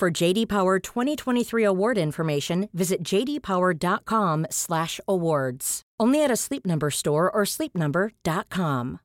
[0.00, 5.82] For JD Power 2023 award information, visit jdpower.com/awards.
[6.00, 9.00] Only at a Sleep Number store or sleepnumber.com.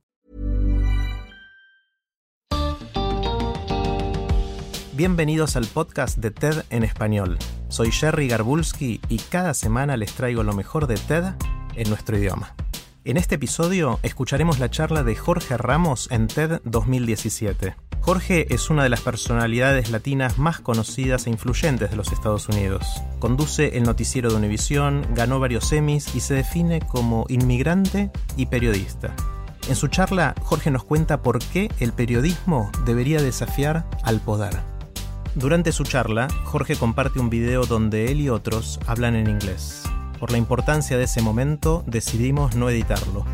[4.95, 7.38] Bienvenidos al podcast de TED en español.
[7.67, 11.34] Soy Jerry Garbulski y cada semana les traigo lo mejor de TED
[11.75, 12.55] en nuestro idioma.
[13.05, 17.76] En este episodio escucharemos la charla de Jorge Ramos en TED 2017.
[18.02, 22.84] Jorge es una de las personalidades latinas más conocidas e influyentes de los Estados Unidos.
[23.20, 29.14] Conduce el noticiero de Univisión, ganó varios Emmys y se define como inmigrante y periodista.
[29.70, 34.58] En su charla, Jorge nos cuenta por qué el periodismo debería desafiar al poder.
[35.36, 39.83] Durante su charla, Jorge comparte un video donde él y otros hablan en inglés.
[40.19, 43.25] Por la importancia de ese momento, decidimos no editarlo.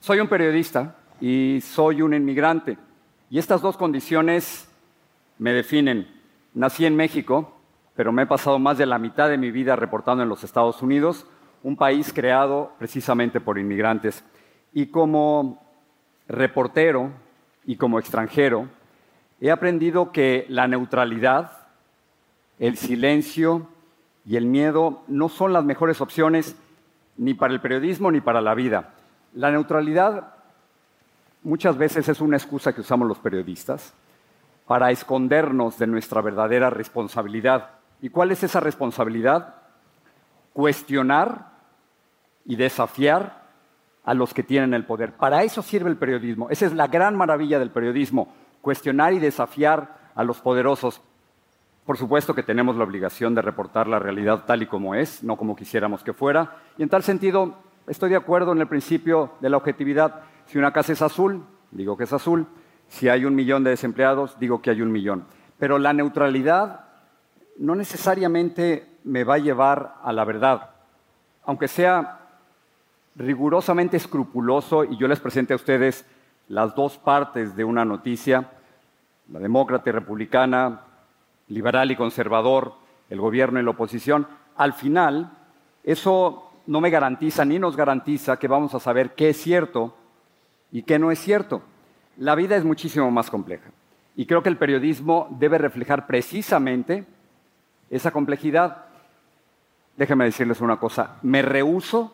[0.00, 2.76] Soy un periodista y soy un inmigrante.
[3.30, 4.68] Y estas dos condiciones
[5.38, 6.08] me definen.
[6.54, 7.56] Nací en México,
[7.94, 10.82] pero me he pasado más de la mitad de mi vida reportando en los Estados
[10.82, 11.24] Unidos,
[11.62, 14.24] un país creado precisamente por inmigrantes.
[14.72, 15.63] Y como
[16.28, 17.10] reportero
[17.64, 18.68] y como extranjero,
[19.40, 21.52] he aprendido que la neutralidad,
[22.58, 23.68] el silencio
[24.24, 26.56] y el miedo no son las mejores opciones
[27.16, 28.94] ni para el periodismo ni para la vida.
[29.34, 30.34] La neutralidad
[31.42, 33.92] muchas veces es una excusa que usamos los periodistas
[34.66, 37.70] para escondernos de nuestra verdadera responsabilidad.
[38.00, 39.56] ¿Y cuál es esa responsabilidad?
[40.52, 41.52] Cuestionar
[42.46, 43.43] y desafiar
[44.04, 45.12] a los que tienen el poder.
[45.12, 46.48] Para eso sirve el periodismo.
[46.50, 51.00] Esa es la gran maravilla del periodismo, cuestionar y desafiar a los poderosos.
[51.86, 55.36] Por supuesto que tenemos la obligación de reportar la realidad tal y como es, no
[55.36, 56.56] como quisiéramos que fuera.
[56.78, 57.56] Y en tal sentido,
[57.86, 60.22] estoy de acuerdo en el principio de la objetividad.
[60.46, 62.46] Si una casa es azul, digo que es azul.
[62.88, 65.26] Si hay un millón de desempleados, digo que hay un millón.
[65.58, 66.86] Pero la neutralidad
[67.58, 70.70] no necesariamente me va a llevar a la verdad.
[71.44, 72.23] Aunque sea
[73.16, 76.04] rigurosamente escrupuloso y yo les presente a ustedes
[76.48, 78.50] las dos partes de una noticia,
[79.30, 80.82] la demócrata y republicana,
[81.48, 82.74] liberal y conservador,
[83.10, 84.26] el gobierno y la oposición,
[84.56, 85.30] al final
[85.82, 89.94] eso no me garantiza ni nos garantiza que vamos a saber qué es cierto
[90.72, 91.62] y qué no es cierto.
[92.16, 93.70] La vida es muchísimo más compleja
[94.16, 97.04] y creo que el periodismo debe reflejar precisamente
[97.90, 98.86] esa complejidad.
[99.96, 102.12] Déjenme decirles una cosa, me rehuso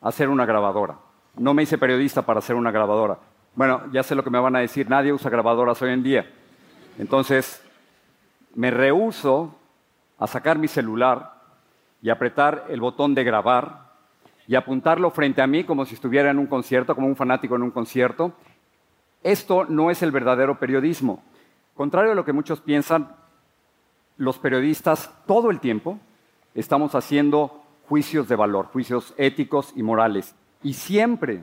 [0.00, 0.98] a ser una grabadora.
[1.36, 3.18] No me hice periodista para ser una grabadora.
[3.54, 6.30] Bueno, ya sé lo que me van a decir, nadie usa grabadoras hoy en día.
[6.98, 7.62] Entonces,
[8.54, 9.54] me rehuso
[10.18, 11.32] a sacar mi celular
[12.02, 13.88] y apretar el botón de grabar
[14.46, 17.62] y apuntarlo frente a mí como si estuviera en un concierto, como un fanático en
[17.62, 18.32] un concierto.
[19.22, 21.22] Esto no es el verdadero periodismo.
[21.74, 23.14] Contrario a lo que muchos piensan,
[24.16, 25.98] los periodistas todo el tiempo
[26.54, 27.57] estamos haciendo
[27.88, 30.34] juicios de valor, juicios éticos y morales.
[30.62, 31.42] Y siempre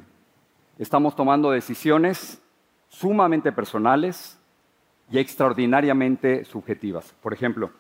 [0.78, 2.42] estamos tomando decisiones
[2.88, 4.40] sumamente personales
[5.12, 7.14] y extraordinariamente subjetivas.
[7.22, 7.72] Por ejemplo,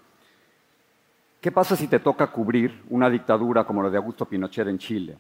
[1.41, 5.17] ¿qué pasa si te toca cubrir una dictadura como la de Augusto Pinochet en Chile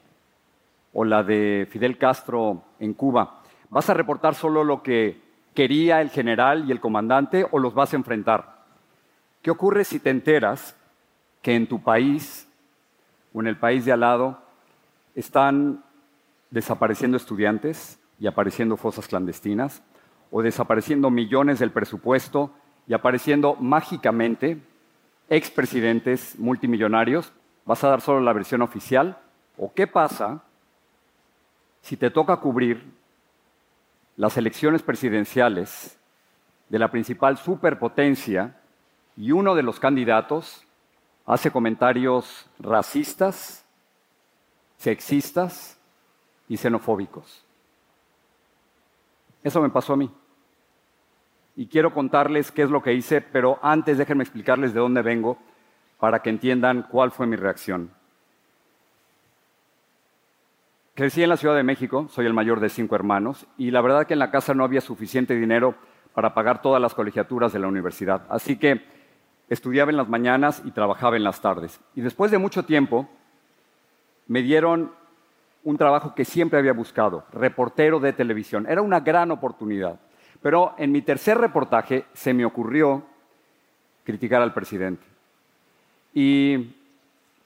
[0.93, 3.41] o la de Fidel Castro en Cuba?
[3.69, 5.21] ¿Vas a reportar solo lo que
[5.53, 8.65] quería el general y el comandante o los vas a enfrentar?
[9.43, 10.75] ¿Qué ocurre si te enteras
[11.43, 12.47] que en tu país
[13.35, 14.39] o en el país de al lado
[15.13, 15.83] están
[16.51, 19.83] desapareciendo estudiantes y apareciendo fosas clandestinas,
[20.31, 22.51] o desapareciendo millones del presupuesto
[22.87, 24.61] y apareciendo mágicamente
[25.29, 27.33] expresidentes multimillonarios,
[27.65, 29.17] vas a dar solo la versión oficial,
[29.57, 30.43] o qué pasa
[31.81, 32.85] si te toca cubrir
[34.15, 35.99] las elecciones presidenciales
[36.69, 38.55] de la principal superpotencia
[39.17, 40.65] y uno de los candidatos
[41.25, 43.65] hace comentarios racistas,
[44.77, 45.77] sexistas
[46.47, 47.43] y xenofóbicos.
[49.43, 50.11] Eso me pasó a mí.
[51.55, 55.37] Y quiero contarles qué es lo que hice, pero antes déjenme explicarles de dónde vengo
[55.99, 57.91] para que entiendan cuál fue mi reacción.
[60.93, 64.05] Crecí en la Ciudad de México, soy el mayor de cinco hermanos, y la verdad
[64.05, 65.75] que en la casa no había suficiente dinero
[66.13, 68.25] para pagar todas las colegiaturas de la universidad.
[68.29, 68.85] Así que
[69.49, 71.79] estudiaba en las mañanas y trabajaba en las tardes.
[71.95, 73.07] Y después de mucho tiempo,
[74.27, 74.91] me dieron
[75.63, 78.67] un trabajo que siempre había buscado, reportero de televisión.
[78.69, 79.99] Era una gran oportunidad.
[80.41, 83.03] Pero en mi tercer reportaje se me ocurrió
[84.03, 85.03] criticar al presidente.
[86.13, 86.75] Y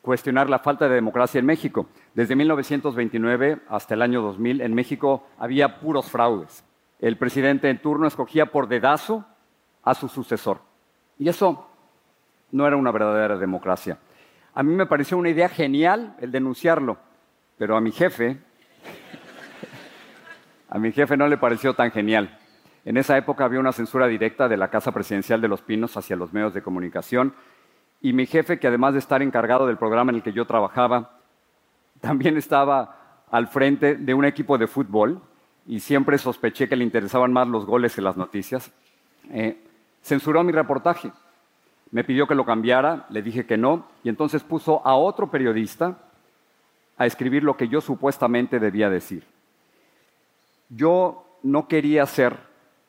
[0.01, 1.87] cuestionar la falta de democracia en México.
[2.13, 6.63] Desde 1929 hasta el año 2000 en México había puros fraudes.
[6.99, 9.25] El presidente en turno escogía por dedazo
[9.83, 10.59] a su sucesor.
[11.17, 11.68] Y eso
[12.51, 13.97] no era una verdadera democracia.
[14.53, 16.97] A mí me pareció una idea genial el denunciarlo,
[17.57, 18.37] pero a mi jefe,
[20.69, 22.37] a mi jefe no le pareció tan genial.
[22.85, 26.15] En esa época había una censura directa de la Casa Presidencial de los Pinos hacia
[26.15, 27.33] los medios de comunicación
[28.01, 31.19] y mi jefe, que además de estar encargado del programa en el que yo trabajaba,
[31.99, 35.21] también estaba al frente de un equipo de fútbol
[35.67, 38.71] y siempre sospeché que le interesaban más los goles que las noticias.
[39.31, 39.61] Eh,
[40.01, 41.11] censuró mi reportaje.
[41.91, 45.97] Me pidió que lo cambiara, le dije que no, y entonces puso a otro periodista
[46.97, 49.23] a escribir lo que yo supuestamente debía decir.
[50.69, 52.37] Yo no quería ser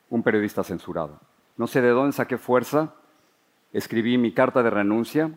[0.09, 1.19] un periodista censurado.
[1.57, 2.93] No sé de dónde saqué fuerza
[3.73, 5.31] escribí mi carta de renuncia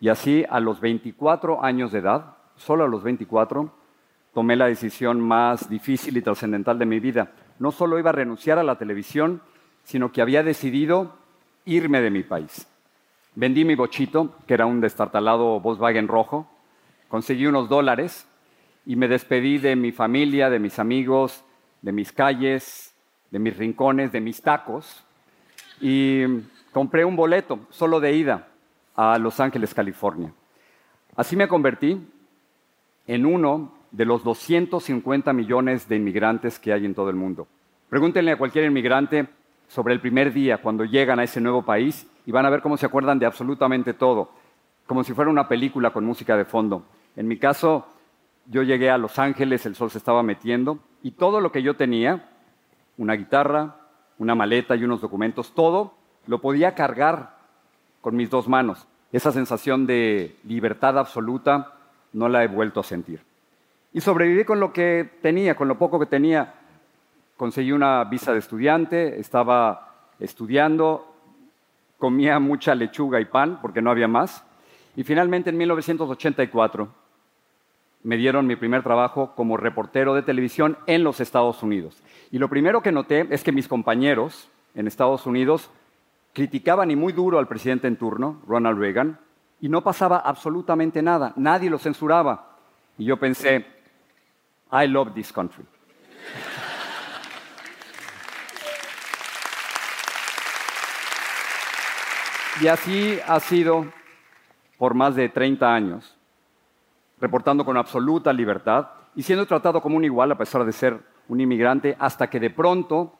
[0.00, 3.72] y así a los 24 años de edad, solo a los 24,
[4.34, 7.32] tomé la decisión más difícil y trascendental de mi vida.
[7.58, 9.40] No solo iba a renunciar a la televisión,
[9.84, 11.14] sino que había decidido
[11.64, 12.68] irme de mi país.
[13.36, 16.48] Vendí mi bochito, que era un destartalado Volkswagen rojo,
[17.08, 18.26] conseguí unos dólares
[18.86, 21.44] y me despedí de mi familia, de mis amigos,
[21.82, 22.94] de mis calles,
[23.30, 25.04] de mis rincones, de mis tacos.
[25.82, 26.22] Y
[26.72, 28.48] compré un boleto solo de ida
[28.94, 30.32] a Los Ángeles, California.
[31.14, 32.00] Así me convertí
[33.06, 37.46] en uno de los 250 millones de inmigrantes que hay en todo el mundo.
[37.90, 39.26] Pregúntenle a cualquier inmigrante
[39.68, 42.76] sobre el primer día cuando llegan a ese nuevo país y van a ver cómo
[42.76, 44.30] se acuerdan de absolutamente todo,
[44.86, 46.84] como si fuera una película con música de fondo.
[47.14, 47.86] En mi caso,
[48.46, 51.76] yo llegué a Los Ángeles, el sol se estaba metiendo y todo lo que yo
[51.76, 52.28] tenía,
[52.98, 53.76] una guitarra,
[54.18, 55.94] una maleta y unos documentos, todo
[56.26, 57.36] lo podía cargar
[58.00, 58.86] con mis dos manos.
[59.12, 61.74] Esa sensación de libertad absoluta
[62.12, 63.20] no la he vuelto a sentir.
[63.92, 66.54] Y sobreviví con lo que tenía, con lo poco que tenía.
[67.36, 71.15] Conseguí una visa de estudiante, estaba estudiando,
[71.98, 74.44] comía mucha lechuga y pan porque no había más.
[74.96, 76.88] Y finalmente en 1984
[78.02, 82.02] me dieron mi primer trabajo como reportero de televisión en los Estados Unidos.
[82.30, 85.70] Y lo primero que noté es que mis compañeros en Estados Unidos
[86.32, 89.18] criticaban y muy duro al presidente en turno, Ronald Reagan,
[89.60, 92.58] y no pasaba absolutamente nada, nadie lo censuraba.
[92.98, 93.66] Y yo pensé,
[94.70, 95.64] I love this country.
[102.60, 103.86] Y así ha sido
[104.78, 106.16] por más de 30 años,
[107.20, 111.40] reportando con absoluta libertad y siendo tratado como un igual a pesar de ser un
[111.40, 113.12] inmigrante, hasta que de pronto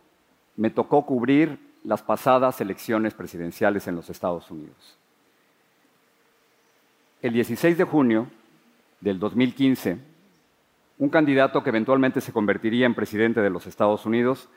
[0.57, 4.99] me tocó cubrir las pasadas elecciones presidenciales en los Estados Unidos.
[7.23, 8.29] El 16 de junio
[9.01, 9.99] del 2015,
[10.99, 14.49] un candidato que eventualmente se convertiría en presidente de los Estados Unidos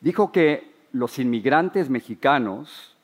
[0.00, 2.96] dijo que los inmigrantes mexicanos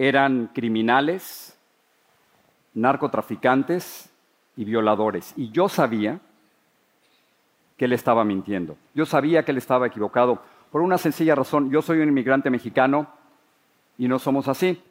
[0.00, 1.58] eran criminales,
[2.72, 4.10] narcotraficantes
[4.56, 5.34] y violadores.
[5.36, 6.20] Y yo sabía
[7.76, 8.78] que él estaba mintiendo.
[8.94, 10.42] Yo sabía que él estaba equivocado
[10.72, 11.70] por una sencilla razón.
[11.70, 13.08] Yo soy un inmigrante mexicano
[13.98, 14.82] y no somos así.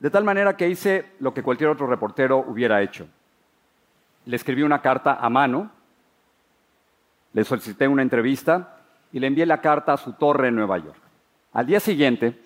[0.00, 3.08] De tal manera que hice lo que cualquier otro reportero hubiera hecho.
[4.26, 5.70] Le escribí una carta a mano,
[7.32, 8.82] le solicité una entrevista
[9.12, 11.00] y le envié la carta a su torre en Nueva York.
[11.54, 12.38] Al día siguiente,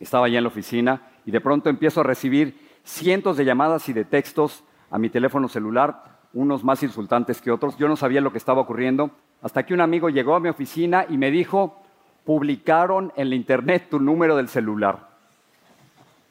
[0.00, 3.92] estaba allá en la oficina y de pronto empiezo a recibir cientos de llamadas y
[3.92, 7.76] de textos a mi teléfono celular, unos más insultantes que otros.
[7.76, 9.10] Yo no sabía lo que estaba ocurriendo,
[9.42, 11.82] hasta que un amigo llegó a mi oficina y me dijo,
[12.24, 15.06] publicaron en la internet tu número del celular.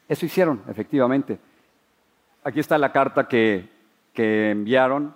[0.10, 1.38] Eso hicieron, efectivamente.
[2.44, 3.70] Aquí está la carta que,
[4.16, 5.14] enviaron,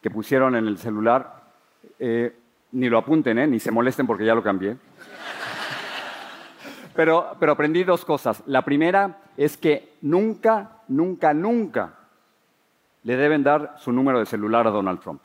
[0.00, 1.42] que pusieron en el celular.
[1.98, 2.32] Eh,
[2.70, 4.76] ni lo apunten, eh, ni se molesten porque ya lo cambié.
[6.96, 8.42] Pero, pero aprendí dos cosas.
[8.46, 11.94] La primera es que nunca, nunca, nunca
[13.02, 15.20] le deben dar su número de celular a Donald Trump.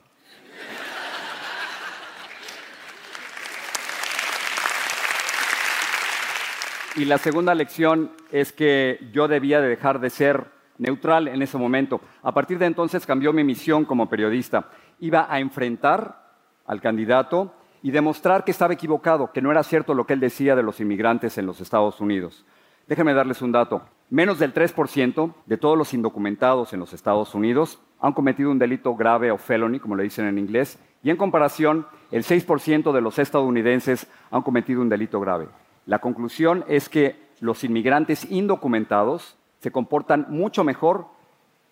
[6.94, 10.44] Y la segunda lección es que yo debía de dejar de ser
[10.76, 12.02] neutral en ese momento.
[12.22, 14.68] A partir de entonces cambió mi misión como periodista
[15.00, 16.22] iba a enfrentar
[16.66, 20.54] al candidato y demostrar que estaba equivocado, que no era cierto lo que él decía
[20.54, 22.44] de los inmigrantes en los Estados Unidos.
[22.86, 23.82] Déjenme darles un dato.
[24.10, 28.94] Menos del 3% de todos los indocumentados en los Estados Unidos han cometido un delito
[28.94, 33.18] grave o felony, como le dicen en inglés, y en comparación, el 6% de los
[33.18, 35.48] estadounidenses han cometido un delito grave.
[35.86, 41.06] La conclusión es que los inmigrantes indocumentados se comportan mucho mejor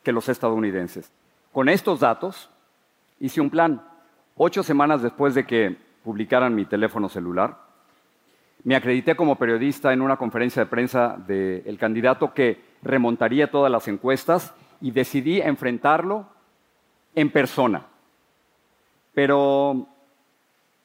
[0.03, 1.13] que los estadounidenses.
[1.53, 2.51] Con estos datos,
[3.21, 3.83] hice un plan.
[4.37, 7.59] Ocho semanas después de que publicaran mi teléfono celular,
[8.65, 13.89] me acredité como periodista en una conferencia de prensa del candidato que remontaría todas las
[13.89, 16.27] encuestas y decidí enfrentarlo
[17.15, 17.87] en persona.
[19.15, 19.87] Pero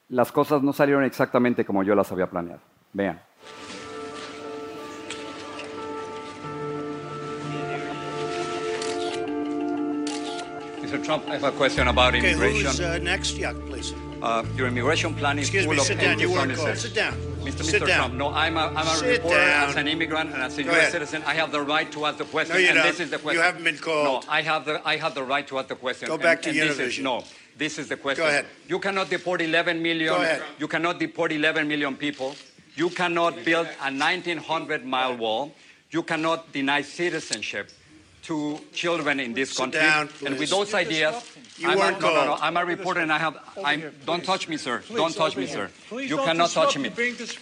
[0.09, 2.61] las cosas no salieron exactamente como yo las había planeado.
[2.93, 3.19] Vean.
[10.81, 11.03] Mr.
[11.03, 12.67] Trump, I have a question about Okay, immigration.
[12.67, 13.37] who's uh, next?
[13.37, 13.93] Yeah, please.
[14.25, 16.17] Uh, your immigration plan is Excuse full me, of sit down.
[16.17, 16.75] You weren't called.
[16.77, 17.13] Sit down.
[17.45, 17.63] Mr.
[17.63, 17.87] Sit Mr.
[17.87, 17.97] down.
[17.99, 19.69] Trump, no, I'm a, I'm a Sit reporter down.
[19.69, 20.79] as an immigrant and as a Go U.S.
[20.79, 20.91] ahead.
[20.93, 21.21] citizen.
[21.27, 22.87] I have the right to ask the question, No, you and don't.
[22.87, 24.25] this is the You haven't been called.
[24.25, 26.07] No, I have the I have the right to ask the question.
[26.07, 27.23] Go back and, to and this is, no,
[27.55, 28.23] this is the question.
[28.25, 28.47] Go ahead.
[28.67, 30.09] You cannot deport 11 million.
[30.15, 30.41] Go ahead.
[30.57, 32.33] You cannot deport 11 million people.
[32.75, 35.53] You cannot build a 1,900 mile wall.
[35.91, 37.69] You cannot deny citizenship
[38.25, 39.81] to children in this Sit country.
[39.81, 40.49] down, and with please.
[40.49, 41.15] those ideas,
[41.57, 42.33] You I'm weren't a, no, no, no.
[42.41, 43.37] I'm a reporter and I have.
[43.63, 44.79] I'm, here, don't touch me, sir.
[44.79, 45.67] Please, don't touch me, here.
[45.67, 45.71] sir.
[45.89, 46.91] Please you cannot touch me.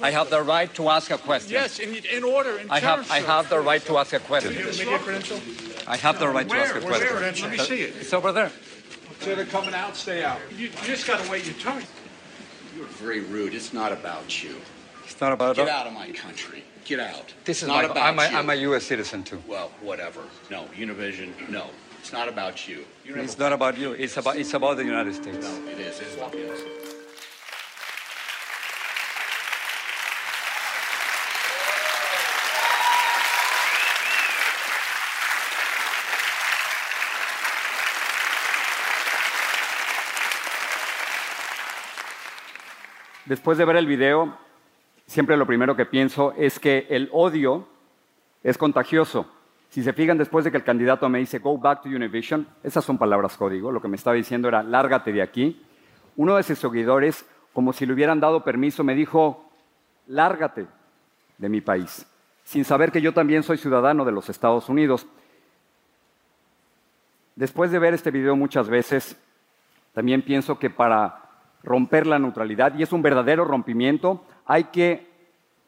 [0.01, 1.53] I have the right to ask a question.
[1.53, 4.19] Yes, in, in order, in I terms, have, I have the right to ask a
[4.19, 4.53] question.
[4.53, 5.39] Your media credential?
[5.87, 7.07] I have the right to ask a Where's question.
[7.07, 7.47] your credential?
[7.47, 7.93] Let me uh, see it.
[8.01, 8.51] It's over there.
[9.21, 10.39] So they're coming out, stay out.
[10.51, 11.81] You, you just got to wait your turn.
[12.75, 13.53] You're very rude.
[13.53, 14.55] It's not about you.
[15.05, 16.63] It's not about Get out of my country.
[16.85, 17.33] Get out.
[17.45, 18.37] This is not my, about I'm, a, you.
[18.37, 18.83] I'm a U.S.
[18.83, 19.41] citizen too.
[19.47, 20.21] Well, whatever.
[20.51, 21.31] No, Univision.
[21.49, 21.67] No,
[21.99, 22.83] it's not about you.
[23.05, 23.93] You It's not about you.
[23.93, 25.45] It's about, it's about the United States.
[25.47, 25.99] No, it is.
[25.99, 26.59] It's about us.
[43.25, 44.37] Después de ver el video,
[45.13, 47.67] siempre lo primero que pienso es que el odio
[48.43, 49.27] es contagioso.
[49.69, 52.83] Si se fijan, después de que el candidato me dice, go back to Univision, esas
[52.83, 55.61] son palabras código, lo que me estaba diciendo era, lárgate de aquí.
[56.15, 59.49] Uno de sus seguidores, como si le hubieran dado permiso, me dijo,
[60.07, 60.65] lárgate
[61.37, 62.05] de mi país,
[62.43, 65.05] sin saber que yo también soy ciudadano de los Estados Unidos.
[67.35, 69.15] Después de ver este video muchas veces,
[69.93, 71.21] también pienso que para
[71.63, 75.07] romper la neutralidad, y es un verdadero rompimiento, hay que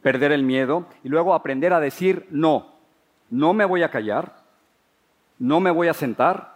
[0.01, 2.75] perder el miedo y luego aprender a decir no.
[3.29, 4.35] No me voy a callar,
[5.39, 6.55] no me voy a sentar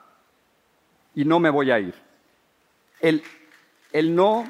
[1.16, 1.96] y no me voy a ir.
[3.02, 3.24] El,
[3.92, 4.46] el no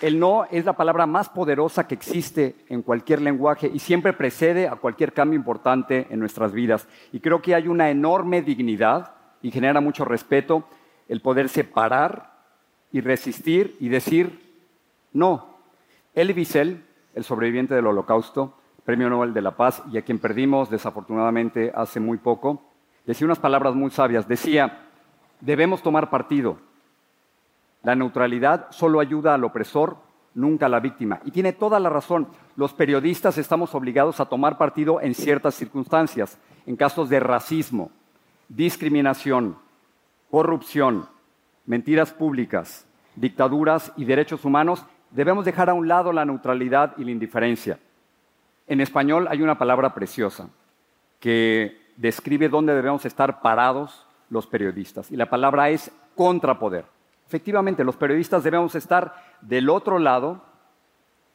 [0.00, 4.66] El no es la palabra más poderosa que existe en cualquier lenguaje y siempre precede
[4.66, 6.88] a cualquier cambio importante en nuestras vidas.
[7.12, 10.64] Y creo que hay una enorme dignidad y genera mucho respeto
[11.06, 12.29] el poder separar
[12.92, 14.40] y resistir y decir
[15.12, 15.56] no.
[16.14, 18.54] Elie Wiesel, el sobreviviente del Holocausto,
[18.84, 22.62] Premio Nobel de la Paz y a quien perdimos desafortunadamente hace muy poco,
[23.06, 24.26] decía unas palabras muy sabias.
[24.26, 24.86] Decía,
[25.40, 26.58] debemos tomar partido.
[27.82, 29.96] La neutralidad solo ayuda al opresor,
[30.34, 31.20] nunca a la víctima.
[31.24, 32.28] Y tiene toda la razón.
[32.56, 37.90] Los periodistas estamos obligados a tomar partido en ciertas circunstancias, en casos de racismo,
[38.48, 39.56] discriminación,
[40.30, 41.08] corrupción,
[41.70, 42.84] mentiras públicas,
[43.14, 44.84] dictaduras y derechos humanos.
[45.12, 47.78] Debemos dejar a un lado la neutralidad y la indiferencia.
[48.66, 50.48] En español hay una palabra preciosa
[51.20, 55.12] que describe dónde debemos estar parados los periodistas.
[55.12, 56.86] Y la palabra es contrapoder.
[57.28, 60.42] Efectivamente, los periodistas debemos estar del otro lado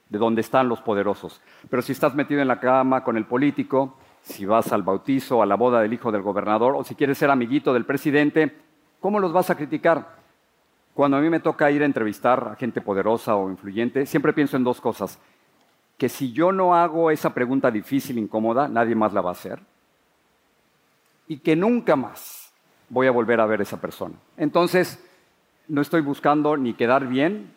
[0.09, 1.39] de donde están los poderosos.
[1.69, 5.45] Pero si estás metido en la cama con el político, si vas al bautizo, a
[5.45, 8.53] la boda del hijo del gobernador, o si quieres ser amiguito del presidente,
[8.99, 10.24] ¿cómo los vas a criticar?
[10.95, 14.55] Cuando a mí me toca ir a entrevistar a gente poderosa o influyente, siempre pienso
[14.55, 15.19] en dos cosas.
[15.97, 19.59] Que si yo no hago esa pregunta difícil, incómoda, nadie más la va a hacer.
[21.27, 22.53] Y que nunca más
[22.87, 24.15] voy a volver a ver a esa persona.
[24.37, 25.03] Entonces,
[25.67, 27.51] no estoy buscando ni quedar bien,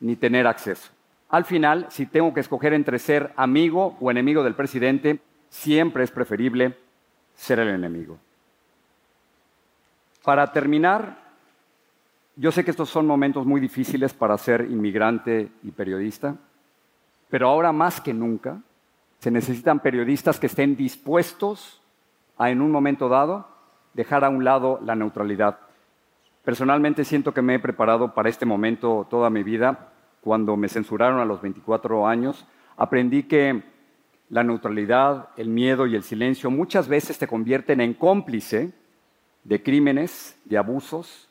[0.00, 0.90] ni tener acceso.
[1.28, 6.10] Al final, si tengo que escoger entre ser amigo o enemigo del presidente, siempre es
[6.10, 6.78] preferible
[7.34, 8.18] ser el enemigo.
[10.24, 11.27] Para terminar,
[12.40, 16.36] yo sé que estos son momentos muy difíciles para ser inmigrante y periodista,
[17.28, 18.60] pero ahora más que nunca
[19.18, 21.82] se necesitan periodistas que estén dispuestos
[22.36, 23.48] a, en un momento dado,
[23.92, 25.58] dejar a un lado la neutralidad.
[26.44, 29.88] Personalmente siento que me he preparado para este momento toda mi vida.
[30.20, 33.64] Cuando me censuraron a los 24 años, aprendí que
[34.30, 38.72] la neutralidad, el miedo y el silencio muchas veces te convierten en cómplice
[39.42, 41.27] de crímenes, de abusos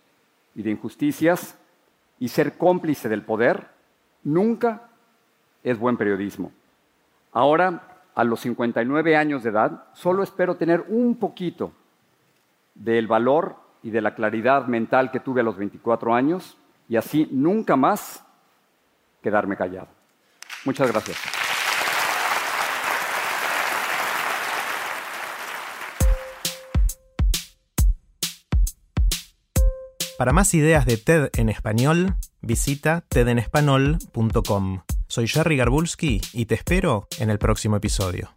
[0.57, 1.57] y de injusticias,
[2.19, 3.67] y ser cómplice del poder
[4.23, 4.89] nunca
[5.63, 6.51] es buen periodismo.
[7.31, 11.71] Ahora, a los 59 años de edad, solo espero tener un poquito
[12.73, 16.57] del valor y de la claridad mental que tuve a los 24 años
[16.89, 18.25] y así nunca más
[19.21, 19.87] quedarme callado.
[20.65, 21.36] Muchas gracias.
[30.17, 34.81] Para más ideas de TED en español, visita tedenespanol.com.
[35.07, 38.36] Soy Jerry Garbulski y te espero en el próximo episodio.